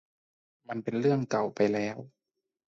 [0.67, 1.97] มันเป็นเรื่องเก่าไปแล้ว